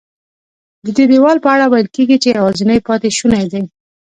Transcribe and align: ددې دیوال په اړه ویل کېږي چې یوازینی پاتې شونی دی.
ددې 0.85 1.05
دیوال 1.11 1.37
په 1.41 1.49
اړه 1.55 1.65
ویل 1.67 1.87
کېږي 1.95 2.17
چې 2.23 2.29
یوازینی 2.39 2.79
پاتې 2.87 3.07
شونی 3.17 3.45
دی. 3.51 3.63